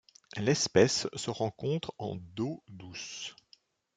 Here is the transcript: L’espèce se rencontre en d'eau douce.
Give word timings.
L’espèce 0.35 1.07
se 1.13 1.29
rencontre 1.29 1.93
en 1.99 2.15
d'eau 2.15 2.63
douce. 2.67 3.35